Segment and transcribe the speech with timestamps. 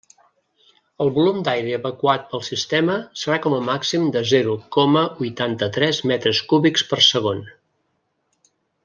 [1.03, 6.41] El volum d'aire evacuat pel sistema serà com a màxim de zero coma huitanta-tres metres
[6.55, 7.45] cúbics per segon.